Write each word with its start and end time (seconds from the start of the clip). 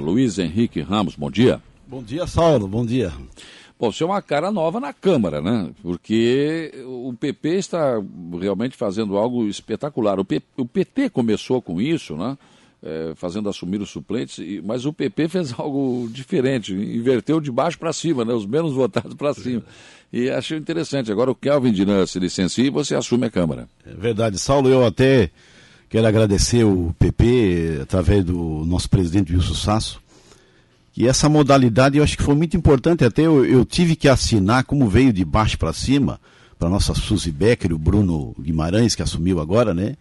Luiz 0.00 0.38
Henrique 0.40 0.80
Ramos, 0.80 1.14
bom 1.14 1.30
dia. 1.30 1.62
Bom 1.86 2.02
dia, 2.02 2.26
Saulo, 2.26 2.66
bom 2.66 2.84
dia. 2.84 3.12
Bom, 3.78 3.92
você 3.92 4.02
é 4.02 4.06
uma 4.06 4.20
cara 4.20 4.50
nova 4.50 4.80
na 4.80 4.92
Câmara, 4.92 5.40
né? 5.40 5.70
Porque 5.82 6.72
o 6.84 7.14
PP 7.14 7.48
está 7.50 8.02
realmente 8.40 8.76
fazendo 8.76 9.16
algo 9.16 9.46
espetacular. 9.46 10.18
O, 10.18 10.24
P, 10.24 10.42
o 10.56 10.66
PT 10.66 11.10
começou 11.10 11.62
com 11.62 11.80
isso, 11.80 12.16
né? 12.16 12.36
É, 12.82 13.12
fazendo 13.14 13.48
assumir 13.48 13.80
os 13.80 13.88
suplentes, 13.88 14.44
mas 14.64 14.84
o 14.84 14.92
PP 14.92 15.28
fez 15.28 15.54
algo 15.58 16.08
diferente, 16.10 16.74
inverteu 16.74 17.40
de 17.40 17.50
baixo 17.50 17.78
para 17.78 17.92
cima, 17.92 18.24
né? 18.24 18.34
os 18.34 18.46
menos 18.46 18.72
votados 18.74 19.14
para 19.14 19.32
cima. 19.32 19.62
E 20.12 20.28
achei 20.28 20.58
interessante. 20.58 21.10
Agora 21.10 21.30
o 21.30 21.34
Kelvin 21.36 21.72
Dinan 21.72 22.04
se 22.06 22.18
licencia 22.18 22.64
e 22.64 22.70
você 22.70 22.96
assume 22.96 23.26
a 23.26 23.30
Câmara. 23.30 23.68
É 23.86 23.94
verdade, 23.94 24.38
Saulo, 24.40 24.68
eu 24.68 24.84
até 24.84 25.30
quero 25.94 26.08
agradecer 26.08 26.64
o 26.64 26.92
PP, 26.98 27.78
através 27.82 28.24
do 28.24 28.64
nosso 28.66 28.90
presidente 28.90 29.32
Wilson 29.32 29.54
Sasso, 29.54 30.00
que 30.92 31.06
essa 31.06 31.28
modalidade 31.28 31.98
eu 31.98 32.02
acho 32.02 32.16
que 32.16 32.22
foi 32.24 32.34
muito 32.34 32.56
importante. 32.56 33.04
Até 33.04 33.22
eu, 33.22 33.44
eu 33.44 33.64
tive 33.64 33.94
que 33.94 34.08
assinar, 34.08 34.64
como 34.64 34.88
veio 34.88 35.12
de 35.12 35.24
baixo 35.24 35.56
para 35.56 35.72
cima, 35.72 36.20
para 36.58 36.68
nossa 36.68 36.94
Suzy 36.94 37.30
Becker, 37.30 37.72
o 37.72 37.78
Bruno 37.78 38.34
Guimarães, 38.40 38.96
que 38.96 39.02
assumiu 39.02 39.38
agora, 39.38 39.72
né? 39.72 39.94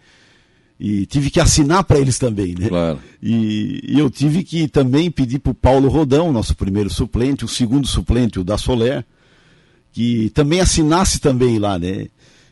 E 0.79 1.05
tive 1.05 1.29
que 1.29 1.39
assinar 1.39 1.83
para 1.83 1.99
eles 1.99 2.17
também, 2.17 2.55
né? 2.57 2.69
Claro. 2.69 2.97
E, 3.21 3.83
e, 3.89 3.99
eu 3.99 4.09
tive 4.09 4.43
que 4.43 4.67
também 4.67 5.11
pedir 5.11 5.37
para 5.37 5.51
o 5.51 5.55
Paulo 5.55 5.89
Rodão, 5.89 6.31
nosso 6.31 6.55
primeiro 6.55 6.89
suplente, 6.89 7.45
o 7.45 7.47
segundo 7.47 7.85
suplente, 7.85 8.39
o 8.39 8.43
da 8.43 8.57
Soler, 8.57 9.05
que 9.91 10.31
também 10.31 10.59
assinasse 10.59 11.19
também 11.19 11.59
lá, 11.59 11.77
né? 11.77 12.07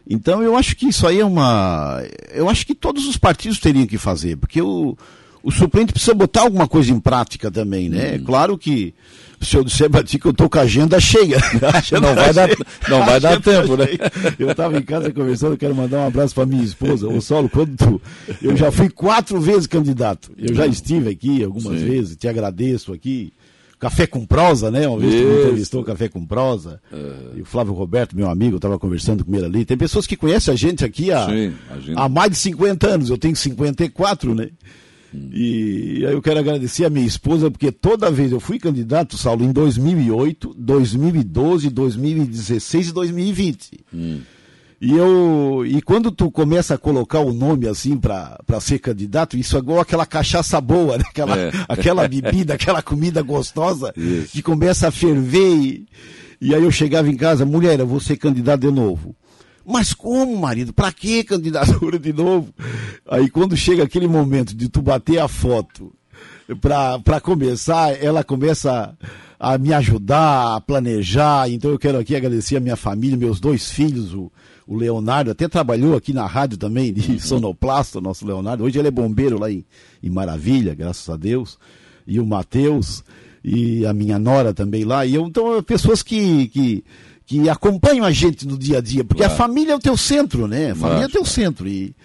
Então 0.09 0.41
eu 0.41 0.55
acho 0.55 0.75
que 0.75 0.87
isso 0.87 1.05
aí 1.07 1.19
é 1.19 1.25
uma. 1.25 2.01
Eu 2.33 2.49
acho 2.49 2.65
que 2.65 2.75
todos 2.75 3.07
os 3.07 3.17
partidos 3.17 3.59
teriam 3.59 3.85
que 3.85 3.97
fazer, 3.97 4.37
porque 4.37 4.61
o. 4.61 4.97
O 5.43 5.49
suplente 5.49 5.91
precisa 5.91 6.13
botar 6.13 6.41
alguma 6.41 6.67
coisa 6.67 6.91
em 6.91 6.99
prática 6.99 7.49
também, 7.49 7.89
né? 7.89 8.13
Hum. 8.15 8.23
Claro 8.25 8.55
que 8.59 8.93
se 9.41 9.57
eu 9.57 9.63
disser 9.63 9.89
pra 9.89 10.03
ti 10.03 10.19
que 10.19 10.27
eu 10.27 10.33
tô 10.33 10.47
com 10.47 10.59
a 10.59 10.61
agenda 10.61 10.99
cheia. 10.99 11.37
Não 11.99 12.15
vai, 12.15 12.33
dar, 12.33 12.49
não 12.87 13.05
vai 13.05 13.19
dar 13.19 13.41
tempo, 13.41 13.75
né? 13.75 13.87
Eu 14.37 14.51
estava 14.51 14.77
em 14.77 14.81
casa 14.83 15.11
conversando, 15.11 15.57
quero 15.57 15.75
mandar 15.75 15.99
um 15.99 16.07
abraço 16.07 16.35
para 16.35 16.45
minha 16.45 16.63
esposa. 16.63 17.07
Ô 17.07 17.19
Solo, 17.19 17.49
quando 17.49 17.75
tu. 17.75 18.01
Eu 18.41 18.55
já 18.55 18.71
fui 18.71 18.89
quatro 18.89 19.39
vezes 19.41 19.67
candidato. 19.67 20.31
Eu 20.37 20.53
já 20.53 20.67
estive 20.67 21.09
aqui 21.09 21.43
algumas 21.43 21.79
Sim. 21.79 21.85
vezes, 21.85 22.15
te 22.15 22.27
agradeço 22.27 22.93
aqui. 22.93 23.33
Café 23.81 24.05
com 24.05 24.23
prosa, 24.27 24.69
né? 24.69 24.87
Uma 24.87 24.99
vez 24.99 25.11
que 25.11 25.25
me 25.25 25.39
entrevistou 25.39 25.83
Café 25.83 26.07
com 26.07 26.23
prosa. 26.23 26.79
É. 26.93 27.37
E 27.37 27.41
o 27.41 27.45
Flávio 27.45 27.73
Roberto, 27.73 28.15
meu 28.15 28.29
amigo, 28.29 28.57
estava 28.57 28.77
conversando 28.77 29.25
com 29.25 29.35
ele 29.35 29.45
ali. 29.45 29.65
Tem 29.65 29.75
pessoas 29.75 30.05
que 30.05 30.15
conhecem 30.15 30.53
a 30.53 30.55
gente 30.55 30.85
aqui 30.85 31.11
há, 31.11 31.25
Sim, 31.25 31.53
há 31.95 32.07
mais 32.07 32.29
de 32.29 32.37
50 32.37 32.87
anos. 32.87 33.09
Eu 33.09 33.17
tenho 33.17 33.35
54, 33.35 34.35
né? 34.35 34.49
E 35.33 36.05
aí 36.05 36.13
eu 36.13 36.21
quero 36.21 36.39
agradecer 36.39 36.85
a 36.85 36.91
minha 36.91 37.07
esposa, 37.07 37.49
porque 37.49 37.71
toda 37.71 38.11
vez 38.11 38.31
eu 38.31 38.39
fui 38.39 38.59
candidato, 38.59 39.17
Saulo, 39.17 39.43
em 39.43 39.51
2008, 39.51 40.55
2012, 40.55 41.69
2016 41.71 42.89
e 42.89 42.93
2020. 42.93 43.79
Hum. 43.91 44.19
E 44.81 44.97
eu 44.97 45.63
e 45.63 45.79
quando 45.79 46.11
tu 46.11 46.31
começa 46.31 46.73
a 46.73 46.77
colocar 46.77 47.19
o 47.19 47.31
nome 47.31 47.67
assim 47.67 47.95
para 47.95 48.59
ser 48.59 48.79
candidato, 48.79 49.37
isso 49.37 49.55
é 49.55 49.59
igual 49.59 49.79
aquela 49.79 50.07
cachaça 50.07 50.59
boa, 50.59 50.97
né? 50.97 51.03
aquela, 51.07 51.37
é. 51.37 51.51
aquela 51.69 52.07
bebida, 52.07 52.55
aquela 52.55 52.81
comida 52.81 53.21
gostosa 53.21 53.93
isso. 53.95 54.31
que 54.31 54.41
começa 54.41 54.87
a 54.87 54.91
ferver. 54.91 55.55
E, 55.55 55.87
e 56.41 56.55
aí 56.55 56.63
eu 56.63 56.71
chegava 56.71 57.07
em 57.11 57.15
casa, 57.15 57.45
mulher, 57.45 57.79
eu 57.79 57.85
vou 57.85 57.99
ser 57.99 58.17
candidato 58.17 58.61
de 58.61 58.71
novo. 58.71 59.15
Mas 59.63 59.93
como, 59.93 60.35
marido? 60.35 60.73
Para 60.73 60.91
que 60.91 61.23
candidatura 61.23 61.99
de 61.99 62.11
novo? 62.11 62.51
Aí 63.07 63.29
quando 63.29 63.55
chega 63.55 63.83
aquele 63.83 64.07
momento 64.07 64.55
de 64.55 64.67
tu 64.67 64.81
bater 64.81 65.19
a 65.19 65.27
foto 65.27 65.93
para 66.59 67.21
começar, 67.21 67.91
ela 68.03 68.23
começa 68.23 68.71
a, 68.71 68.93
a 69.43 69.57
me 69.57 69.73
ajudar, 69.73 70.55
a 70.55 70.61
planejar. 70.61 71.49
Então 71.49 71.71
eu 71.71 71.79
quero 71.79 71.97
aqui 71.97 72.15
agradecer 72.15 72.57
a 72.57 72.59
minha 72.59 72.75
família, 72.75 73.17
meus 73.17 73.39
dois 73.39 73.71
filhos, 73.71 74.13
o, 74.13 74.31
o 74.67 74.77
Leonardo, 74.77 75.31
até 75.31 75.47
trabalhou 75.47 75.95
aqui 75.95 76.13
na 76.13 76.27
rádio 76.27 76.59
também, 76.59 76.93
de 76.93 77.19
sonoplasta, 77.19 77.99
nosso 77.99 78.25
Leonardo. 78.25 78.63
Hoje 78.63 78.77
ele 78.77 78.89
é 78.89 78.91
bombeiro 78.91 79.39
lá 79.39 79.51
em, 79.51 79.65
em 80.03 80.09
Maravilha, 80.11 80.75
graças 80.75 81.09
a 81.09 81.17
Deus. 81.17 81.57
E 82.05 82.19
o 82.19 82.25
Matheus, 82.25 83.03
e 83.43 83.83
a 83.83 83.93
minha 83.93 84.19
nora 84.19 84.53
também 84.53 84.83
lá. 84.83 85.07
E 85.07 85.15
eu, 85.15 85.25
então, 85.25 85.61
pessoas 85.63 86.03
que, 86.03 86.47
que 86.49 86.83
que 87.25 87.47
acompanham 87.49 88.03
a 88.03 88.11
gente 88.11 88.45
no 88.45 88.57
dia 88.57 88.79
a 88.79 88.81
dia, 88.81 89.05
porque 89.05 89.23
claro. 89.23 89.33
a 89.33 89.37
família 89.37 89.71
é 89.71 89.75
o 89.75 89.79
teu 89.79 89.95
centro, 89.95 90.47
né? 90.47 90.71
A 90.71 90.75
família 90.75 91.03
é 91.03 91.07
o 91.07 91.11
teu 91.11 91.23
centro. 91.23 91.65
E, 91.65 91.95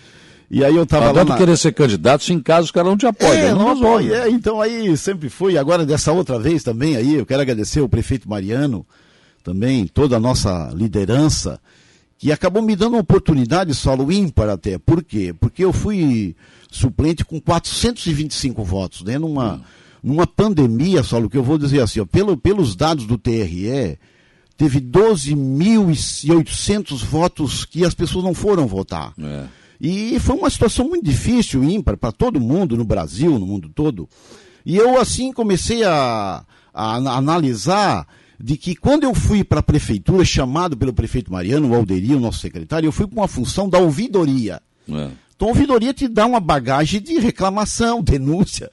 e 0.51 0.65
aí 0.65 0.77
eu 0.77 0.85
estava 0.85 1.11
lá. 1.11 1.25
Na... 1.25 1.37
querer 1.37 1.57
ser 1.57 1.73
candidato 1.73 2.23
se 2.23 2.33
em 2.33 2.41
caso 2.41 2.67
os 2.67 2.71
caras 2.71 2.91
não 2.91 2.97
te 2.97 3.07
apoiam. 3.07 3.33
É, 3.33 3.51
não, 3.51 3.75
não 3.75 3.89
apoia. 3.89 4.25
É, 4.25 4.31
então 4.31 4.61
aí 4.61 4.97
sempre 4.97 5.29
foi. 5.29 5.59
Agora 5.59 5.85
dessa 5.85 6.13
outra 6.13 6.39
vez 6.39 6.63
também 6.63 6.97
aí, 6.97 7.15
eu 7.15 7.27
quero 7.27 7.43
agradecer 7.43 7.81
o 7.81 7.89
prefeito 7.89 8.29
Mariano, 8.29 8.87
também 9.43 9.87
toda 9.87 10.17
a 10.17 10.21
nossa 10.21 10.71
liderança, 10.75 11.61
que 12.19 12.31
acabou 12.31 12.63
me 12.63 12.77
dando 12.77 12.95
uma 12.95 13.01
oportunidade 13.01 13.75
solo 13.75 14.13
ímpar 14.13 14.49
até. 14.49 14.79
Por 14.79 15.03
quê? 15.03 15.35
Porque 15.39 15.65
eu 15.65 15.73
fui 15.73 16.37
suplente 16.71 17.25
com 17.25 17.41
425 17.41 18.63
votos, 18.63 19.03
né? 19.03 19.19
Numa, 19.19 19.55
hum. 19.55 19.61
numa 20.03 20.27
pandemia, 20.27 21.03
solo, 21.03 21.29
que 21.29 21.37
eu 21.37 21.43
vou 21.43 21.59
dizer 21.59 21.81
assim, 21.81 22.01
ó, 22.01 22.07
pelo, 22.07 22.37
pelos 22.37 22.77
dados 22.77 23.07
do 23.07 23.19
TRE, 23.19 23.99
teve 24.57 24.81
12.800 24.81 27.05
votos 27.05 27.65
que 27.65 27.85
as 27.85 27.95
pessoas 27.95 28.25
não 28.25 28.35
foram 28.35 28.67
votar. 28.67 29.13
É. 29.19 29.45
E 29.81 30.19
foi 30.21 30.37
uma 30.37 30.51
situação 30.51 30.89
muito 30.89 31.05
difícil, 31.05 31.63
ímpar, 31.65 31.97
para 31.97 32.13
todo 32.13 32.41
mundo, 32.41 32.77
no 32.77 32.85
Brasil, 32.85 33.39
no 33.39 33.47
mundo 33.47 33.69
todo. 33.69 34.09
E 34.65 34.77
eu, 34.77 34.99
assim, 34.99 35.33
comecei 35.33 35.85
a, 35.85 36.45
a, 36.73 36.97
a 36.97 37.17
analisar 37.17 38.07
de 38.39 38.57
que 38.57 38.75
quando 38.75 39.05
eu 39.05 39.15
fui 39.15 39.45
para 39.45 39.61
a 39.61 39.63
prefeitura, 39.63 40.25
chamado 40.25 40.77
pelo 40.77 40.93
prefeito 40.93 41.33
Mariano, 41.33 41.71
o 41.71 41.75
Alderi, 41.75 42.15
o 42.15 42.21
nosso 42.21 42.41
secretário, 42.41 42.87
eu 42.87 42.93
fui 42.93 43.07
com 43.07 43.17
uma 43.17 43.29
função 43.29 43.69
da 43.69 43.79
ouvidoria. 43.79 44.61
É. 44.89 45.11
Então, 45.35 45.49
a 45.49 45.51
ouvidoria 45.51 45.93
te 45.93 46.09
dá 46.09 46.27
uma 46.27 46.41
bagagem 46.41 47.01
de 47.01 47.19
reclamação, 47.19 48.03
denúncia. 48.05 48.71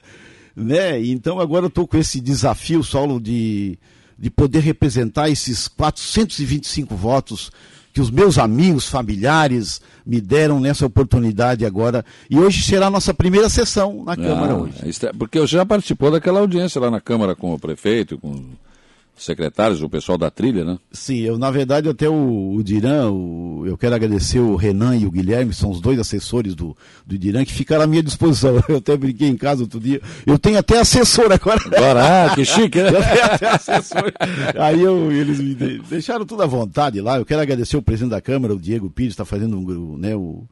Né? 0.56 1.04
Então, 1.04 1.40
agora 1.40 1.66
eu 1.66 1.68
estou 1.68 1.86
com 1.86 1.96
esse 1.96 2.20
desafio, 2.20 2.82
solo 2.82 3.20
de 3.20 3.78
de 4.18 4.30
poder 4.30 4.60
representar 4.60 5.28
esses 5.28 5.68
425 5.68 6.94
votos 6.94 7.50
que 7.94 8.00
os 8.00 8.10
meus 8.10 8.38
amigos, 8.38 8.88
familiares 8.88 9.80
me 10.04 10.20
deram 10.20 10.58
nessa 10.58 10.84
oportunidade 10.84 11.64
agora. 11.64 12.04
E 12.28 12.36
hoje 12.36 12.64
será 12.64 12.88
a 12.88 12.90
nossa 12.90 13.14
primeira 13.14 13.48
sessão 13.48 14.02
na 14.04 14.16
Câmara 14.16 14.52
ah, 14.52 14.56
hoje. 14.56 14.74
É, 15.06 15.12
porque 15.12 15.38
você 15.38 15.54
já 15.56 15.64
participou 15.64 16.10
daquela 16.10 16.40
audiência 16.40 16.80
lá 16.80 16.90
na 16.90 17.00
Câmara 17.00 17.36
com 17.36 17.54
o 17.54 17.58
prefeito, 17.58 18.18
com 18.18 18.46
secretários, 19.16 19.82
o 19.82 19.88
pessoal 19.88 20.18
da 20.18 20.30
trilha, 20.30 20.64
né? 20.64 20.78
Sim, 20.92 21.18
eu 21.20 21.38
na 21.38 21.50
verdade 21.50 21.88
até 21.88 22.08
o, 22.08 22.54
o 22.54 22.62
Diran, 22.62 23.10
o, 23.10 23.64
eu 23.66 23.76
quero 23.78 23.94
agradecer 23.94 24.40
o 24.40 24.56
Renan 24.56 24.96
e 24.96 25.06
o 25.06 25.10
Guilherme, 25.10 25.52
são 25.52 25.70
os 25.70 25.80
dois 25.80 25.98
assessores 25.98 26.54
do, 26.54 26.76
do 27.06 27.18
Diran 27.18 27.44
que 27.44 27.52
ficaram 27.52 27.84
à 27.84 27.86
minha 27.86 28.02
disposição. 28.02 28.62
Eu 28.68 28.78
até 28.78 28.96
brinquei 28.96 29.28
em 29.28 29.36
casa 29.36 29.62
outro 29.62 29.78
dia. 29.78 30.00
Eu 30.26 30.38
tenho 30.38 30.58
até 30.58 30.80
assessor 30.80 31.30
agora. 31.30 31.60
Agora, 31.66 32.24
ah, 32.26 32.34
que 32.34 32.44
chique, 32.44 32.82
né? 32.82 32.88
Eu 32.88 33.02
tenho 33.02 33.24
até 33.24 33.48
assessor. 33.48 34.12
Aí 34.58 34.80
eu, 34.80 35.12
eles 35.12 35.38
me 35.38 35.54
deixaram 35.54 36.24
tudo 36.24 36.42
à 36.42 36.46
vontade 36.46 37.00
lá. 37.00 37.18
Eu 37.18 37.24
quero 37.24 37.42
agradecer 37.42 37.76
o 37.76 37.82
presidente 37.82 38.10
da 38.10 38.20
Câmara, 38.20 38.54
o 38.54 38.58
Diego 38.58 38.90
Pires, 38.90 39.12
está 39.12 39.24
fazendo 39.24 39.56
um, 39.56 39.98
né, 39.98 40.14
o 40.16 40.44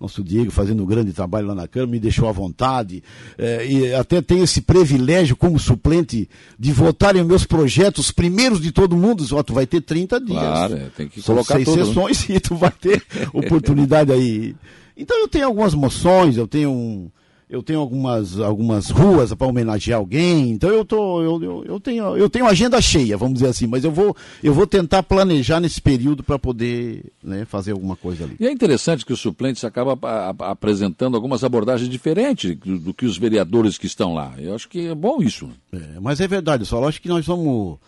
nosso 0.00 0.22
Diego 0.22 0.50
fazendo 0.50 0.82
um 0.82 0.86
grande 0.86 1.12
trabalho 1.12 1.48
lá 1.48 1.54
na 1.54 1.66
Câmara, 1.66 1.90
me 1.90 1.98
deixou 1.98 2.28
à 2.28 2.32
vontade. 2.32 3.02
É, 3.36 3.66
e 3.66 3.94
até 3.94 4.22
tenho 4.22 4.44
esse 4.44 4.60
privilégio 4.60 5.36
como 5.36 5.58
suplente 5.58 6.28
de 6.58 6.72
votar 6.72 7.16
em 7.16 7.24
meus 7.24 7.44
projetos, 7.44 8.12
primeiros 8.12 8.60
de 8.60 8.70
todo 8.70 8.96
mundo. 8.96 9.24
Ó, 9.32 9.42
tu 9.42 9.52
vai 9.52 9.66
ter 9.66 9.80
30 9.80 10.20
dias. 10.20 10.38
Claro, 10.38 10.74
é, 10.74 10.90
tem 10.96 11.08
que 11.08 11.20
colocar 11.22 11.54
seis 11.54 11.64
tudo, 11.64 11.78
né? 11.78 11.84
sessões 11.84 12.28
né? 12.28 12.36
e 12.36 12.40
tu 12.40 12.54
vai 12.54 12.70
ter 12.70 13.02
oportunidade 13.32 14.12
aí. 14.12 14.54
Então 14.96 15.18
eu 15.20 15.28
tenho 15.28 15.46
algumas 15.46 15.74
moções, 15.74 16.36
eu 16.36 16.46
tenho 16.46 16.70
um 16.70 17.10
eu 17.48 17.62
tenho 17.62 17.80
algumas, 17.80 18.38
algumas 18.38 18.90
ruas 18.90 19.32
para 19.32 19.46
homenagear 19.46 19.98
alguém, 19.98 20.50
então 20.50 20.68
eu, 20.68 20.84
tô, 20.84 21.22
eu, 21.22 21.42
eu, 21.42 21.64
eu, 21.64 21.80
tenho, 21.80 22.16
eu 22.16 22.28
tenho 22.28 22.46
agenda 22.46 22.80
cheia, 22.80 23.16
vamos 23.16 23.34
dizer 23.34 23.48
assim, 23.48 23.66
mas 23.66 23.84
eu 23.84 23.90
vou, 23.90 24.14
eu 24.42 24.52
vou 24.52 24.66
tentar 24.66 25.02
planejar 25.02 25.58
nesse 25.58 25.80
período 25.80 26.22
para 26.22 26.38
poder 26.38 27.06
né, 27.22 27.46
fazer 27.46 27.72
alguma 27.72 27.96
coisa 27.96 28.24
ali. 28.24 28.36
E 28.38 28.46
é 28.46 28.52
interessante 28.52 29.04
que 29.04 29.14
os 29.14 29.20
suplentes 29.20 29.64
acabam 29.64 29.98
apresentando 30.40 31.14
algumas 31.14 31.42
abordagens 31.42 31.88
diferentes 31.88 32.54
do, 32.56 32.78
do, 32.78 32.94
que 32.94 33.06
os 33.06 33.16
vereadores 33.16 33.78
que 33.78 33.86
estão 33.86 34.12
lá. 34.12 34.34
Eu 34.36 34.54
acho 34.54 34.68
que 34.68 34.88
é 34.88 34.94
bom 34.94 35.22
isso. 35.22 35.48
É, 35.72 36.00
mas 36.00 36.20
é 36.20 36.28
verdade, 36.28 36.66
só 36.66 36.86
acho 36.86 37.00
que 37.00 37.08
nós 37.08 37.26
vamos. 37.26 37.78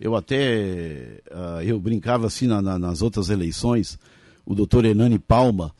Eu 0.00 0.16
até. 0.16 1.20
Uh, 1.30 1.62
eu 1.62 1.78
brincava 1.78 2.26
assim 2.26 2.46
na, 2.46 2.62
na, 2.62 2.78
nas 2.78 3.02
outras 3.02 3.28
eleições, 3.28 3.98
o 4.46 4.54
doutor 4.54 4.86
Enani 4.86 5.18
Palma 5.18 5.72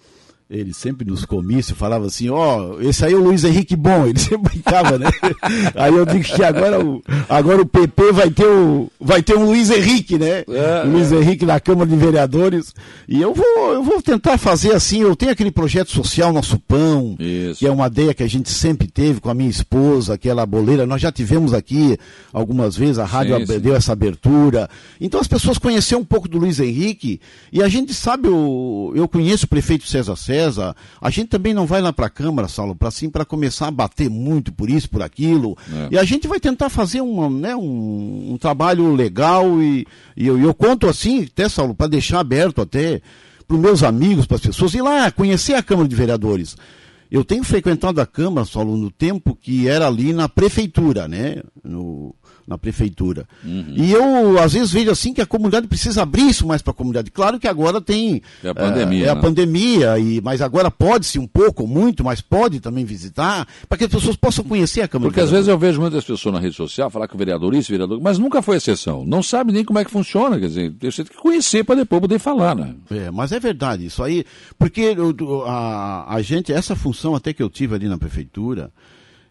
ele 0.50 0.74
sempre 0.74 1.08
nos 1.08 1.24
comícios 1.24 1.78
falava 1.78 2.06
assim, 2.06 2.28
ó, 2.28 2.72
oh, 2.72 2.80
esse 2.80 3.04
aí 3.04 3.12
é 3.12 3.16
o 3.16 3.22
Luiz 3.22 3.44
Henrique 3.44 3.76
bom, 3.76 4.04
ele 4.04 4.18
sempre 4.18 4.50
brincava, 4.50 4.98
né? 4.98 5.06
aí 5.76 5.94
eu 5.94 6.04
digo 6.04 6.24
que 6.24 6.42
agora 6.42 6.84
o, 6.84 7.00
agora 7.28 7.62
o 7.62 7.66
PP 7.66 8.12
vai 8.12 8.30
ter, 8.30 8.46
o, 8.46 8.90
vai 9.00 9.22
ter 9.22 9.36
um 9.36 9.44
Luiz 9.44 9.70
Henrique, 9.70 10.18
né? 10.18 10.44
É, 10.48 10.82
Luiz 10.84 11.12
é. 11.12 11.16
Henrique 11.16 11.46
na 11.46 11.60
Câmara 11.60 11.88
de 11.88 11.94
Vereadores. 11.94 12.74
E 13.08 13.20
eu 13.20 13.32
vou, 13.32 13.72
eu 13.72 13.82
vou 13.84 14.02
tentar 14.02 14.38
fazer 14.38 14.72
assim, 14.72 15.02
eu 15.02 15.14
tenho 15.14 15.30
aquele 15.30 15.52
projeto 15.52 15.92
social 15.92 16.32
Nosso 16.32 16.58
Pão, 16.58 17.14
Isso. 17.20 17.60
que 17.60 17.66
é 17.66 17.70
uma 17.70 17.86
ideia 17.86 18.12
que 18.12 18.24
a 18.24 18.28
gente 18.28 18.50
sempre 18.50 18.88
teve 18.88 19.20
com 19.20 19.30
a 19.30 19.34
minha 19.34 19.50
esposa, 19.50 20.14
aquela 20.14 20.44
boleira, 20.44 20.84
nós 20.84 21.00
já 21.00 21.12
tivemos 21.12 21.54
aqui 21.54 21.96
algumas 22.32 22.76
vezes, 22.76 22.98
a 22.98 23.04
rádio 23.04 23.38
sim, 23.38 23.46
sim. 23.46 23.60
deu 23.60 23.76
essa 23.76 23.92
abertura. 23.92 24.68
Então 25.00 25.20
as 25.20 25.28
pessoas 25.28 25.58
conheceram 25.58 26.02
um 26.02 26.04
pouco 26.04 26.28
do 26.28 26.38
Luiz 26.38 26.58
Henrique, 26.58 27.20
e 27.52 27.62
a 27.62 27.68
gente 27.68 27.94
sabe, 27.94 28.26
eu, 28.26 28.92
eu 28.96 29.06
conheço 29.06 29.46
o 29.46 29.48
prefeito 29.48 29.86
César 29.86 30.16
César, 30.16 30.39
A 31.00 31.10
gente 31.10 31.28
também 31.28 31.52
não 31.52 31.66
vai 31.66 31.80
lá 31.80 31.92
para 31.92 32.06
a 32.06 32.10
Câmara, 32.10 32.48
Saulo, 32.48 32.74
para 32.74 32.88
assim, 32.88 33.10
para 33.10 33.24
começar 33.24 33.68
a 33.68 33.70
bater 33.70 34.08
muito 34.08 34.52
por 34.52 34.70
isso, 34.70 34.88
por 34.88 35.02
aquilo. 35.02 35.56
É. 35.72 35.88
E 35.92 35.98
a 35.98 36.04
gente 36.04 36.26
vai 36.28 36.40
tentar 36.40 36.68
fazer 36.68 37.00
uma, 37.00 37.28
né, 37.28 37.56
um, 37.56 38.32
um 38.32 38.38
trabalho 38.38 38.94
legal 38.94 39.60
e, 39.62 39.86
e 40.16 40.26
eu, 40.26 40.38
eu 40.38 40.54
conto 40.54 40.86
assim, 40.86 41.24
até, 41.24 41.48
Saulo, 41.48 41.74
para 41.74 41.86
deixar 41.86 42.20
aberto 42.20 42.60
até 42.60 43.00
para 43.46 43.56
os 43.56 43.60
meus 43.60 43.82
amigos, 43.82 44.26
para 44.26 44.36
as 44.36 44.42
pessoas, 44.42 44.74
ir 44.74 44.82
lá 44.82 45.10
conhecer 45.10 45.54
a 45.54 45.62
Câmara 45.62 45.88
de 45.88 45.96
Vereadores. 45.96 46.56
Eu 47.10 47.24
tenho 47.24 47.42
frequentado 47.42 48.00
a 48.00 48.06
Câmara, 48.06 48.46
Saulo, 48.46 48.76
no 48.76 48.90
tempo 48.90 49.34
que 49.34 49.66
era 49.66 49.88
ali 49.88 50.12
na 50.12 50.28
prefeitura, 50.28 51.08
né? 51.08 51.42
No, 51.64 52.14
na 52.50 52.58
prefeitura. 52.58 53.26
Uhum. 53.44 53.74
E 53.76 53.92
eu, 53.92 54.38
às 54.40 54.52
vezes, 54.52 54.72
vejo 54.72 54.90
assim 54.90 55.14
que 55.14 55.20
a 55.20 55.26
comunidade 55.26 55.68
precisa 55.68 56.02
abrir 56.02 56.28
isso 56.28 56.44
mais 56.46 56.60
para 56.60 56.72
a 56.72 56.74
comunidade. 56.74 57.12
Claro 57.12 57.38
que 57.38 57.46
agora 57.46 57.80
tem. 57.80 58.20
É 58.42 58.48
a 58.48 58.54
pandemia. 58.54 59.04
É, 59.04 59.08
é 59.08 59.10
a 59.10 59.14
né? 59.14 59.20
pandemia, 59.20 59.98
e, 60.00 60.20
mas 60.20 60.42
agora 60.42 60.68
pode-se 60.68 61.18
um 61.18 61.28
pouco, 61.28 61.66
muito, 61.66 62.02
mas 62.02 62.20
pode 62.20 62.58
também 62.58 62.84
visitar, 62.84 63.46
para 63.68 63.78
que 63.78 63.84
as 63.84 63.90
pessoas 63.90 64.16
possam 64.16 64.44
conhecer 64.44 64.82
a 64.82 64.88
Câmara. 64.88 65.10
Porque 65.10 65.20
às 65.20 65.30
vezes 65.30 65.46
eu 65.46 65.56
vejo 65.56 65.80
muitas 65.80 66.04
pessoas 66.04 66.34
na 66.34 66.40
rede 66.40 66.56
social 66.56 66.90
falar 66.90 67.06
que 67.06 67.14
o 67.14 67.18
vereador 67.18 67.54
isso, 67.54 67.70
vereador, 67.70 68.00
mas 68.00 68.18
nunca 68.18 68.42
foi 68.42 68.56
exceção. 68.56 69.04
Não 69.06 69.22
sabe 69.22 69.52
nem 69.52 69.64
como 69.64 69.78
é 69.78 69.84
que 69.84 69.90
funciona, 69.90 70.38
quer 70.40 70.48
dizer, 70.48 70.74
você 70.80 71.04
tem 71.04 71.16
que 71.16 71.22
conhecer 71.22 71.64
para 71.64 71.76
depois 71.76 72.00
poder 72.00 72.18
falar, 72.18 72.56
né? 72.56 72.74
É, 72.90 73.10
mas 73.12 73.30
é 73.30 73.38
verdade, 73.38 73.86
isso 73.86 74.02
aí, 74.02 74.24
porque 74.58 74.96
a, 75.46 76.16
a 76.16 76.22
gente, 76.22 76.52
essa 76.52 76.74
função 76.74 77.14
até 77.14 77.32
que 77.32 77.42
eu 77.42 77.48
tive 77.48 77.76
ali 77.76 77.86
na 77.86 77.96
prefeitura, 77.96 78.72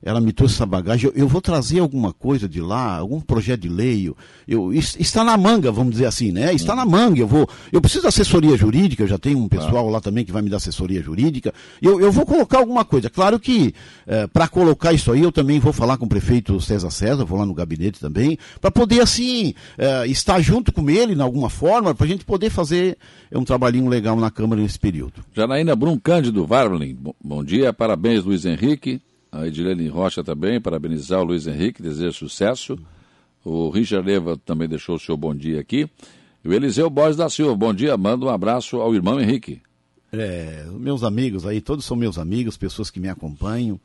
ela 0.01 0.22
me 0.22 0.31
trouxe 0.31 0.56
essa 0.56 0.66
bagagem. 0.66 1.10
Eu, 1.10 1.24
eu, 1.24 1.28
vou 1.28 1.42
trazer 1.42 1.80
alguma 1.80 2.13
coisa 2.13 2.48
de 2.48 2.62
lá, 2.62 2.98
algum 2.98 3.19
projeto 3.19 3.62
de 3.62 3.69
lei. 3.69 4.07
Eu, 4.07 4.16
eu, 4.48 4.74
está 4.74 5.24
na 5.24 5.38
manga, 5.38 5.72
vamos 5.72 5.92
dizer 5.92 6.06
assim, 6.06 6.31
né? 6.31 6.54
Está 6.54 6.74
na 6.74 6.86
manga. 6.86 7.19
Eu 7.19 7.28
vou. 7.28 7.50
Eu 7.72 7.81
preciso 7.81 8.04
de 8.04 8.07
assessoria 8.07 8.56
jurídica. 8.56 9.04
Eu 9.04 9.07
já 9.07 9.18
tenho 9.18 9.38
um 9.38 9.50
pessoal 9.50 9.90
lá 9.90 10.00
também 10.00 10.24
que 10.24 10.31
vai 10.31 10.42
me 10.42 10.50
dar 10.50 10.57
assessoria 10.57 11.01
jurídica. 11.01 11.54
Eu, 11.81 12.00
eu 12.00 12.12
vou 12.12 12.25
colocar 12.25 12.60
alguma 12.60 12.86
coisa. 12.86 13.10
Claro 13.10 13.40
que 13.40 13.74
é, 14.07 14.25
para 14.28 14.48
colocar 14.48 14.94
isso 14.94 15.12
aí, 15.12 15.22
eu 15.22 15.31
também 15.31 15.60
vou 15.60 15.74
falar 15.74 15.98
com 15.98 16.06
o 16.06 16.10
prefeito 16.10 16.62
César 16.62 16.92
César. 16.92 17.25
Vou 17.25 17.38
lá 17.38 17.45
no 17.45 17.54
gabinete 17.54 18.00
também 18.00 18.38
para 18.62 18.72
poder 18.72 19.02
assim 19.02 19.54
é, 19.78 20.07
estar 20.07 20.40
junto 20.40 20.72
com 20.72 20.90
ele, 20.90 21.13
de 21.13 21.22
alguma 21.22 21.50
forma, 21.50 21.94
para 21.94 22.06
a 22.06 22.10
gente 22.10 22.24
poder 22.24 22.50
fazer 22.50 22.98
um 23.34 23.44
trabalhinho 23.44 23.90
legal 23.90 24.16
na 24.16 24.31
Câmara 24.31 24.62
nesse 24.62 24.80
período. 24.80 25.25
Janaína 25.36 25.75
Brum 25.75 25.98
Cândido 26.00 26.45
Varlin. 26.45 26.98
Bom 27.22 27.44
dia, 27.44 27.74
parabéns, 27.74 28.24
Luiz 28.24 28.45
Henrique. 28.45 29.02
A 29.31 29.46
Edilene 29.48 29.88
Rocha 29.88 30.24
também, 30.24 30.60
parabenizar 30.60 31.22
o 31.22 31.26
Luiz 31.26 31.46
Henrique, 31.46 31.81
desejo 31.81 32.14
sucesso. 32.14 32.78
O 33.46 33.70
Richard 33.70 34.08
Leva 34.08 34.38
também 34.38 34.68
deixou 34.68 34.96
o 34.96 35.00
seu 35.00 35.16
bom 35.16 35.36
dia 35.36 35.60
aqui. 35.60 35.88
E 36.44 36.48
o 36.48 36.54
Eliseu 36.54 36.90
Borges 36.90 37.18
da 37.18 37.30
Silva, 37.30 37.56
bom 37.56 37.74
dia, 37.74 37.96
manda 37.96 38.26
um 38.26 38.30
abraço 38.30 38.78
ao 38.78 38.94
irmão 38.96 39.20
Henrique. 39.20 39.62
É, 40.12 40.66
meus 40.72 41.04
amigos 41.04 41.46
aí, 41.46 41.62
todos 41.62 41.86
são 41.86 41.96
meus 41.96 42.18
amigos, 42.18 42.58
pessoas 42.58 42.90
que 42.90 43.00
me 43.00 43.10
acompanham. 43.10 43.80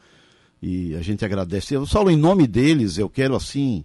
E 0.62 0.94
a 0.94 1.02
gente 1.02 1.24
agradece. 1.24 1.74
Eu, 1.74 1.84
Saulo, 1.86 2.10
em 2.10 2.16
nome 2.16 2.46
deles, 2.46 2.96
eu 2.96 3.08
quero 3.08 3.36
assim 3.36 3.84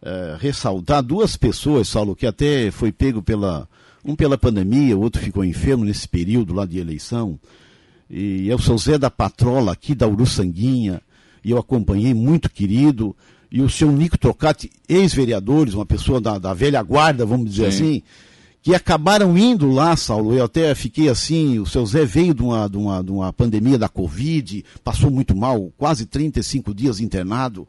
é, 0.00 0.36
ressaltar 0.40 1.02
duas 1.02 1.36
pessoas, 1.36 1.88
Saulo, 1.88 2.16
que 2.16 2.26
até 2.26 2.70
foi 2.70 2.92
pego 2.92 3.22
pela. 3.22 3.68
Um 4.06 4.14
pela 4.14 4.36
pandemia, 4.36 4.94
o 4.94 5.00
outro 5.00 5.22
ficou 5.22 5.42
enfermo 5.42 5.82
nesse 5.82 6.06
período 6.06 6.52
lá 6.52 6.66
de 6.66 6.78
eleição. 6.78 7.40
E 8.16 8.48
eu 8.48 8.60
sou 8.60 8.78
Zé 8.78 8.96
da 8.96 9.10
Patrola, 9.10 9.72
aqui 9.72 9.92
da 9.92 10.06
Uruçanguinha, 10.06 11.02
e 11.44 11.50
eu 11.50 11.58
acompanhei, 11.58 12.14
muito 12.14 12.48
querido. 12.48 13.14
E 13.50 13.60
o 13.60 13.68
seu 13.68 13.90
Nico 13.90 14.16
Trocati, 14.16 14.70
ex-vereadores, 14.88 15.74
uma 15.74 15.84
pessoa 15.84 16.20
da, 16.20 16.38
da 16.38 16.54
velha 16.54 16.80
guarda, 16.80 17.26
vamos 17.26 17.50
dizer 17.50 17.72
Sim. 17.72 17.76
assim, 17.76 18.02
que 18.62 18.72
acabaram 18.72 19.36
indo 19.36 19.68
lá, 19.68 19.96
Saulo. 19.96 20.32
Eu 20.32 20.44
até 20.44 20.72
fiquei 20.76 21.08
assim, 21.08 21.58
o 21.58 21.66
seu 21.66 21.84
Zé 21.84 22.04
veio 22.04 22.32
de 22.32 22.42
uma, 22.42 22.68
de 22.68 22.76
uma, 22.76 23.02
de 23.02 23.10
uma 23.10 23.32
pandemia 23.32 23.76
da 23.76 23.88
Covid, 23.88 24.64
passou 24.84 25.10
muito 25.10 25.34
mal, 25.34 25.72
quase 25.76 26.06
35 26.06 26.72
dias 26.72 27.00
internado. 27.00 27.66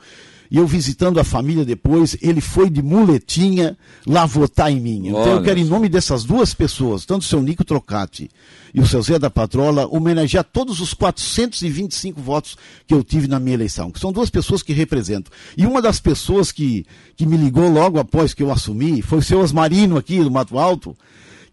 E 0.49 0.57
eu 0.57 0.67
visitando 0.67 1.19
a 1.19 1.23
família 1.23 1.65
depois, 1.65 2.15
ele 2.21 2.41
foi 2.41 2.69
de 2.69 2.81
muletinha 2.81 3.77
lá 4.05 4.25
votar 4.25 4.71
em 4.71 4.79
mim. 4.79 5.07
Então 5.07 5.21
Olha. 5.21 5.31
eu 5.31 5.43
quero, 5.43 5.59
em 5.59 5.63
nome 5.63 5.89
dessas 5.89 6.23
duas 6.23 6.53
pessoas, 6.53 7.05
tanto 7.05 7.21
o 7.21 7.25
seu 7.25 7.41
Nico 7.41 7.63
Trocati 7.63 8.29
e 8.73 8.79
o 8.79 8.85
seu 8.85 9.01
Zé 9.01 9.17
da 9.17 9.29
Patrola, 9.29 9.87
homenagear 9.87 10.43
todos 10.43 10.79
os 10.81 10.93
425 10.93 12.21
votos 12.21 12.57
que 12.85 12.93
eu 12.93 13.03
tive 13.03 13.27
na 13.27 13.39
minha 13.39 13.53
eleição, 13.53 13.89
que 13.89 13.99
são 13.99 14.11
duas 14.11 14.29
pessoas 14.29 14.61
que 14.61 14.73
representam. 14.73 15.31
E 15.57 15.65
uma 15.65 15.81
das 15.81 15.99
pessoas 15.99 16.51
que, 16.51 16.85
que 17.15 17.25
me 17.25 17.37
ligou 17.37 17.69
logo 17.69 17.99
após 17.99 18.33
que 18.33 18.43
eu 18.43 18.51
assumi 18.51 19.01
foi 19.01 19.19
o 19.19 19.23
seu 19.23 19.39
Osmarino 19.39 19.97
aqui 19.97 20.21
do 20.21 20.29
Mato 20.29 20.59
Alto, 20.59 20.95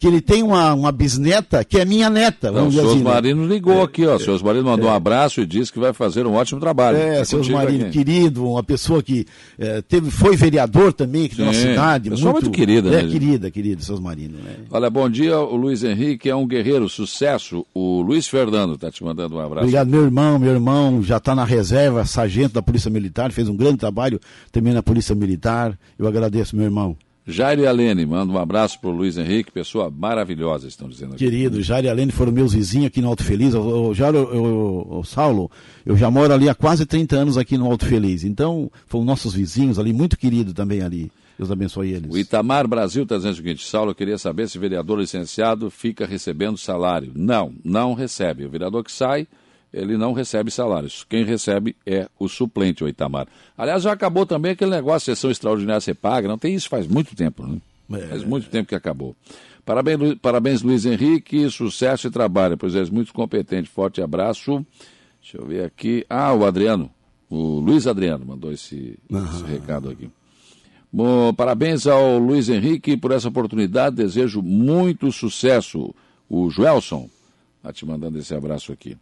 que 0.02 0.08
ele 0.08 0.20
tem 0.20 0.42
uma, 0.42 0.74
uma 0.74 0.90
bisneta 0.90 1.64
que 1.64 1.78
é 1.78 1.84
minha 1.84 2.10
neta. 2.10 2.50
Não, 2.50 2.66
o 2.66 2.72
senhor 2.72 2.90
assim, 2.90 3.04
né? 3.04 3.04
Marino 3.04 3.42
né? 3.42 3.54
ligou 3.54 3.78
é, 3.78 3.82
aqui, 3.82 4.04
ó. 4.04 4.16
O 4.16 4.18
senhor 4.18 4.42
Marino 4.42 4.64
mandou 4.64 4.88
é, 4.88 4.90
um 4.92 4.96
abraço 4.96 5.40
e 5.40 5.46
disse 5.46 5.72
que 5.72 5.78
vai 5.78 5.92
fazer 5.92 6.26
um 6.26 6.34
ótimo 6.34 6.58
trabalho. 6.58 6.96
É, 6.96 7.18
tá 7.18 7.24
senhor 7.24 7.48
Marino, 7.50 7.88
querido, 7.88 8.44
uma 8.44 8.64
pessoa 8.64 9.00
que 9.00 9.24
é, 9.56 9.80
teve, 9.80 10.10
foi 10.10 10.34
vereador 10.34 10.92
também 10.92 11.26
aqui 11.26 11.36
Sim, 11.36 11.44
da 11.44 11.52
cidade. 11.52 12.10
Pessoa 12.10 12.32
muito, 12.32 12.46
muito 12.46 12.56
querida, 12.56 12.88
é, 12.88 13.04
né? 13.04 13.08
querida, 13.08 13.48
querida, 13.48 13.80
senhor 13.80 14.00
Marino. 14.00 14.38
Né? 14.38 14.56
Olha, 14.72 14.90
bom 14.90 15.08
dia, 15.08 15.38
o 15.38 15.54
Luiz 15.54 15.84
Henrique 15.84 16.28
é 16.28 16.34
um 16.34 16.48
guerreiro, 16.48 16.88
sucesso. 16.88 17.64
O 17.72 18.02
Luiz 18.02 18.26
Fernando 18.26 18.74
está 18.74 18.90
te 18.90 19.04
mandando 19.04 19.36
um 19.36 19.38
abraço. 19.38 19.60
Obrigado, 19.60 19.88
meu 19.88 20.02
irmão, 20.02 20.36
meu 20.36 20.52
irmão 20.52 21.00
já 21.00 21.18
está 21.18 21.32
na 21.32 21.44
reserva, 21.44 22.04
sargento 22.04 22.54
da 22.54 22.62
Polícia 22.62 22.90
Militar, 22.90 23.30
fez 23.30 23.48
um 23.48 23.54
grande 23.54 23.76
trabalho 23.76 24.18
também 24.50 24.74
na 24.74 24.82
Polícia 24.82 25.14
Militar. 25.14 25.78
Eu 25.96 26.08
agradeço, 26.08 26.56
meu 26.56 26.64
irmão. 26.64 26.96
Jair 27.26 27.60
e 27.60 27.66
Alene, 27.66 28.04
manda 28.04 28.32
um 28.32 28.38
abraço 28.38 28.80
para 28.80 28.90
o 28.90 28.92
Luiz 28.92 29.16
Henrique, 29.16 29.52
pessoa 29.52 29.88
maravilhosa, 29.88 30.66
estão 30.66 30.88
dizendo 30.88 31.14
aqui. 31.14 31.24
Querido, 31.24 31.62
Jair 31.62 31.84
e 31.84 31.88
Alene 31.88 32.10
foram 32.10 32.32
meus 32.32 32.52
vizinhos 32.52 32.86
aqui 32.86 33.00
no 33.00 33.08
Alto 33.08 33.22
Feliz. 33.22 33.54
O, 33.54 33.94
Jair, 33.94 34.16
o, 34.16 34.98
o, 34.98 35.04
Saulo, 35.04 35.48
eu 35.86 35.96
já 35.96 36.10
moro 36.10 36.34
ali 36.34 36.48
há 36.48 36.54
quase 36.54 36.84
30 36.84 37.16
anos 37.16 37.38
aqui 37.38 37.56
no 37.56 37.70
Alto 37.70 37.86
Feliz. 37.86 38.24
Então, 38.24 38.70
foram 38.86 39.04
nossos 39.04 39.34
vizinhos 39.34 39.78
ali, 39.78 39.92
muito 39.92 40.18
querido 40.18 40.52
também 40.52 40.82
ali. 40.82 41.12
Deus 41.38 41.50
abençoe 41.50 41.92
eles. 41.92 42.12
O 42.12 42.18
Itamar 42.18 42.66
Brasil 42.66 43.04
está 43.04 43.16
dizendo 43.16 43.32
o 43.32 43.36
seguinte, 43.36 43.66
Saulo, 43.66 43.92
eu 43.92 43.94
queria 43.94 44.18
saber 44.18 44.48
se 44.48 44.58
o 44.58 44.60
vereador 44.60 44.98
licenciado 44.98 45.70
fica 45.70 46.04
recebendo 46.04 46.58
salário. 46.58 47.12
Não, 47.14 47.54
não 47.64 47.94
recebe. 47.94 48.44
O 48.44 48.50
vereador 48.50 48.82
que 48.82 48.92
sai 48.92 49.28
ele 49.72 49.96
não 49.96 50.12
recebe 50.12 50.50
salários. 50.50 51.04
Quem 51.08 51.24
recebe 51.24 51.74
é 51.86 52.08
o 52.18 52.28
suplente, 52.28 52.84
o 52.84 52.88
Itamar. 52.88 53.26
Aliás, 53.56 53.82
já 53.82 53.92
acabou 53.92 54.26
também 54.26 54.52
aquele 54.52 54.70
negócio, 54.70 55.14
sessão 55.14 55.30
extraordinária 55.30 55.80
você 55.80 55.94
paga, 55.94 56.28
não 56.28 56.38
tem 56.38 56.54
isso 56.54 56.68
faz 56.68 56.86
muito 56.86 57.16
tempo, 57.16 57.46
né? 57.46 57.58
É. 57.92 58.06
Faz 58.08 58.24
muito 58.24 58.48
tempo 58.48 58.68
que 58.68 58.74
acabou. 58.74 59.14
Parabéns, 59.64 59.98
Lu... 59.98 60.16
Parabéns, 60.16 60.62
Luiz 60.62 60.84
Henrique, 60.84 61.48
sucesso 61.50 62.06
e 62.06 62.10
trabalho, 62.10 62.56
pois 62.56 62.74
és 62.74 62.90
muito 62.90 63.12
competente. 63.12 63.68
Forte 63.68 64.02
abraço. 64.02 64.64
Deixa 65.20 65.38
eu 65.38 65.46
ver 65.46 65.64
aqui. 65.64 66.04
Ah, 66.08 66.34
o 66.34 66.44
Adriano, 66.44 66.90
o 67.30 67.60
Luiz 67.60 67.86
Adriano 67.86 68.26
mandou 68.26 68.52
esse, 68.52 68.98
esse 69.08 69.44
recado 69.44 69.88
aqui. 69.88 70.10
Bom, 70.92 71.32
parabéns 71.32 71.86
ao 71.86 72.18
Luiz 72.18 72.48
Henrique 72.48 72.96
por 72.96 73.12
essa 73.12 73.28
oportunidade, 73.28 73.96
desejo 73.96 74.42
muito 74.42 75.10
sucesso. 75.10 75.94
O 76.28 76.50
Joelson 76.50 77.08
está 77.56 77.72
te 77.72 77.86
mandando 77.86 78.18
esse 78.18 78.34
abraço 78.34 78.72
aqui. 78.72 78.96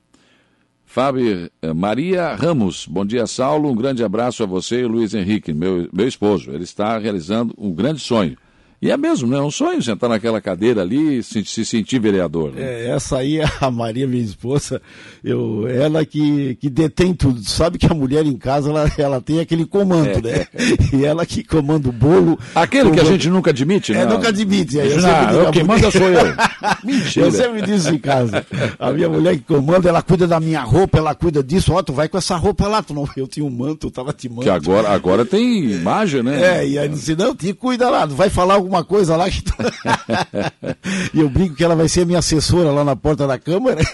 Fábio 0.91 1.49
eh, 1.63 1.73
Maria 1.73 2.35
Ramos, 2.35 2.85
bom 2.85 3.07
dia, 3.07 3.25
Saulo. 3.25 3.71
Um 3.71 3.77
grande 3.77 4.03
abraço 4.03 4.43
a 4.43 4.47
você 4.47 4.81
e 4.81 4.87
Luiz 4.87 5.15
Henrique, 5.15 5.53
meu, 5.53 5.89
meu 5.93 6.09
esposo. 6.09 6.51
Ele 6.51 6.65
está 6.65 6.99
realizando 6.99 7.55
um 7.57 7.73
grande 7.73 8.01
sonho. 8.01 8.37
E 8.83 8.91
é 8.91 8.97
mesmo, 8.97 9.29
né? 9.29 9.37
É 9.37 9.43
um 9.43 9.51
sonho 9.51 9.83
sentar 9.83 10.09
naquela 10.09 10.41
cadeira 10.41 10.81
ali 10.81 11.19
e 11.19 11.23
se, 11.23 11.45
se 11.45 11.67
sentir 11.67 12.01
vereador. 12.01 12.51
Né? 12.51 12.63
É, 12.63 12.91
essa 12.93 13.19
aí 13.19 13.39
é 13.39 13.45
a 13.61 13.69
Maria, 13.71 14.07
minha 14.07 14.25
esposa, 14.25 14.81
eu, 15.23 15.69
ela 15.69 16.03
que, 16.07 16.55
que 16.55 16.71
detém 16.71 17.13
tudo. 17.13 17.45
Sabe 17.45 17.77
que 17.77 17.85
a 17.85 17.95
mulher 17.95 18.25
em 18.25 18.39
casa, 18.39 18.71
ela, 18.71 18.91
ela 18.97 19.21
tem 19.21 19.39
aquele 19.39 19.67
comando, 19.67 20.27
é. 20.27 20.39
né? 20.39 20.47
E 20.93 21.05
ela 21.05 21.27
que 21.27 21.45
comanda 21.45 21.89
o 21.89 21.93
bolo. 21.93 22.39
Aquele 22.55 22.91
que 22.91 23.01
a 23.01 23.05
gente 23.05 23.29
nunca 23.29 23.51
admite, 23.51 23.93
né? 23.93 24.03
É, 24.03 24.07
nunca 24.07 24.29
admite. 24.29 24.79
Eu 24.79 25.01
não, 25.01 25.31
eu, 25.31 25.53
quem 25.53 25.63
manda 25.63 25.91
sou 25.91 26.09
eu. 26.09 26.35
Mentira. 26.83 27.27
Eu 27.27 27.33
sempre 27.33 27.63
disse 27.63 27.91
em 27.91 27.99
casa. 27.99 28.45
A 28.79 28.91
minha 28.93 29.09
mulher 29.09 29.37
que 29.37 29.43
comanda, 29.43 29.89
ela 29.89 30.03
cuida 30.03 30.27
da 30.27 30.41
minha 30.41 30.63
roupa, 30.63 30.99
ela 30.99 31.15
cuida 31.15 31.43
disso. 31.43 31.73
Ó, 31.75 31.83
tu 31.83 31.93
vai 31.93 32.09
com 32.09 32.19
essa 32.19 32.37
roupa 32.37 32.67
lá. 32.67 32.83
Tu 32.83 32.95
não... 32.95 33.09
Eu 33.17 33.29
tinha 33.29 33.45
um 33.45 33.51
manto, 33.51 33.87
eu 33.87 33.91
tava 33.91 34.13
te 34.13 34.29
manto. 34.29 34.43
Que 34.43 34.51
agora, 34.51 34.89
agora 34.89 35.25
tem 35.25 35.71
imagem, 35.71 36.23
né? 36.23 36.59
É, 36.59 36.69
e 36.69 36.79
aí 36.79 36.89
disse, 36.89 37.15
não, 37.15 37.35
te 37.35 37.53
cuida 37.53 37.89
lá. 37.89 38.07
Tu 38.07 38.15
vai 38.15 38.31
falar 38.31 38.55
alguma 38.55 38.70
coisa 38.85 39.17
lá 39.17 39.29
que. 39.29 39.43
e 41.15 41.21
eu 41.21 41.29
brinco 41.29 41.57
que 41.57 41.65
ela 41.65 41.75
vai 41.75 41.89
ser 41.89 42.07
minha 42.07 42.21
assessora 42.21 42.71
lá 42.71 42.85
na 42.85 42.97
porta 42.97 43.27
da 43.27 43.39
Câmara. 43.39 43.81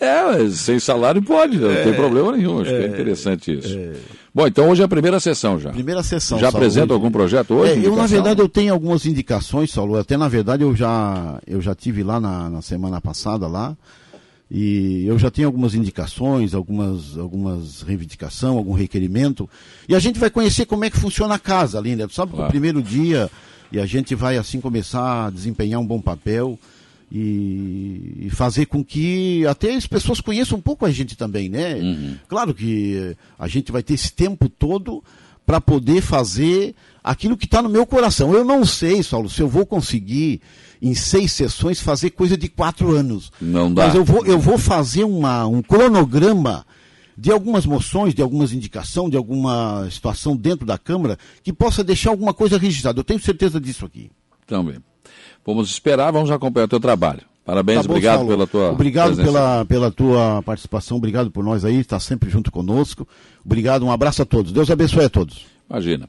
É, 0.00 0.48
sem 0.50 0.78
salário 0.78 1.20
pode, 1.20 1.58
não 1.58 1.70
é, 1.70 1.82
tem 1.82 1.92
problema 1.92 2.36
nenhum. 2.36 2.60
Acho 2.60 2.70
é, 2.70 2.78
que 2.78 2.84
é 2.84 2.88
interessante 2.88 3.58
isso. 3.58 3.76
É. 3.76 3.94
Bom, 4.32 4.46
então 4.46 4.68
hoje 4.68 4.80
é 4.80 4.84
a 4.84 4.88
primeira 4.88 5.18
sessão 5.18 5.58
já. 5.58 5.70
Primeira 5.70 6.04
sessão. 6.04 6.38
Já 6.38 6.50
apresenta 6.50 6.94
algum 6.94 7.10
projeto 7.10 7.54
hoje? 7.54 7.84
É, 7.84 7.86
eu, 7.86 7.96
na 7.96 8.06
verdade, 8.06 8.40
eu 8.40 8.48
tenho 8.48 8.72
algumas 8.72 9.04
indicações, 9.06 9.72
Saulo. 9.72 9.98
Até, 9.98 10.16
na 10.16 10.28
verdade, 10.28 10.62
eu 10.62 10.74
já, 10.74 11.40
eu 11.46 11.60
já 11.60 11.74
tive 11.74 12.04
lá 12.04 12.20
na, 12.20 12.48
na 12.48 12.62
semana 12.62 13.00
passada 13.00 13.48
lá. 13.48 13.76
E 14.50 15.04
eu 15.06 15.18
já 15.18 15.30
tenho 15.30 15.46
algumas 15.46 15.74
indicações, 15.74 16.54
algumas, 16.54 17.18
algumas 17.18 17.82
reivindicação, 17.82 18.56
algum 18.56 18.72
requerimento. 18.72 19.48
E 19.86 19.94
a 19.94 19.98
gente 19.98 20.18
vai 20.18 20.30
conhecer 20.30 20.64
como 20.64 20.84
é 20.84 20.90
que 20.90 20.96
funciona 20.96 21.34
a 21.34 21.38
casa 21.38 21.78
ali, 21.78 21.94
né? 21.94 22.06
Sabe, 22.10 22.32
claro. 22.32 22.44
no 22.44 22.50
primeiro 22.50 22.82
dia, 22.82 23.30
e 23.70 23.78
a 23.78 23.84
gente 23.84 24.14
vai 24.14 24.38
assim 24.38 24.60
começar 24.60 25.26
a 25.26 25.30
desempenhar 25.30 25.80
um 25.80 25.86
bom 25.86 26.00
papel 26.00 26.58
e, 27.12 28.26
e, 28.26 28.30
fazer 28.30 28.66
com 28.66 28.84
que 28.84 29.46
até 29.46 29.74
as 29.74 29.86
pessoas 29.86 30.20
conheçam 30.20 30.58
um 30.58 30.60
pouco 30.60 30.84
a 30.84 30.90
gente 30.90 31.16
também, 31.16 31.48
né? 31.48 31.74
Uhum. 31.74 32.16
Claro 32.26 32.54
que 32.54 33.16
a 33.38 33.48
gente 33.48 33.72
vai 33.72 33.82
ter 33.82 33.94
esse 33.94 34.12
tempo 34.12 34.48
todo 34.48 35.02
para 35.46 35.60
poder 35.60 36.02
fazer 36.02 36.74
aquilo 37.02 37.36
que 37.36 37.46
está 37.46 37.62
no 37.62 37.70
meu 37.70 37.86
coração. 37.86 38.34
Eu 38.34 38.44
não 38.44 38.64
sei, 38.66 39.02
Saulo, 39.02 39.30
se 39.30 39.40
eu 39.40 39.48
vou 39.48 39.64
conseguir 39.64 40.42
em 40.80 40.94
seis 40.94 41.32
sessões 41.32 41.80
fazer 41.80 42.10
coisa 42.10 42.36
de 42.36 42.48
quatro 42.48 42.94
anos. 42.94 43.32
Não 43.40 43.72
dá. 43.72 43.86
Mas 43.86 43.94
eu 43.94 44.04
vou, 44.04 44.24
eu 44.26 44.38
vou 44.38 44.58
fazer 44.58 45.04
uma, 45.04 45.46
um 45.46 45.62
cronograma 45.62 46.64
de 47.16 47.32
algumas 47.32 47.66
moções, 47.66 48.14
de 48.14 48.22
algumas 48.22 48.52
indicações, 48.52 49.10
de 49.10 49.16
alguma 49.16 49.88
situação 49.90 50.36
dentro 50.36 50.64
da 50.64 50.78
Câmara 50.78 51.18
que 51.42 51.52
possa 51.52 51.82
deixar 51.82 52.10
alguma 52.10 52.32
coisa 52.32 52.56
registrada. 52.56 53.00
Eu 53.00 53.04
tenho 53.04 53.20
certeza 53.20 53.60
disso 53.60 53.84
aqui. 53.84 54.10
Também. 54.46 54.76
Vamos 55.44 55.68
esperar, 55.70 56.12
vamos 56.12 56.30
acompanhar 56.30 56.66
o 56.66 56.68
teu 56.68 56.80
trabalho. 56.80 57.22
Parabéns, 57.44 57.80
tá 57.80 57.84
bom, 57.84 57.94
obrigado 57.94 58.18
Saulo. 58.18 58.28
pela 58.28 58.46
tua 58.46 58.70
Obrigado 58.72 59.16
pela, 59.16 59.64
pela 59.64 59.90
tua 59.90 60.42
participação, 60.42 60.98
obrigado 60.98 61.30
por 61.30 61.42
nós 61.42 61.64
aí, 61.64 61.80
estar 61.80 61.98
sempre 61.98 62.28
junto 62.28 62.52
conosco. 62.52 63.08
Obrigado, 63.42 63.86
um 63.86 63.90
abraço 63.90 64.20
a 64.20 64.26
todos. 64.26 64.52
Deus 64.52 64.70
abençoe 64.70 65.06
a 65.06 65.08
todos. 65.08 65.46
Imagina. 65.68 66.08